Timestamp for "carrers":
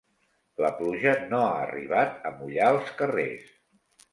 3.03-3.53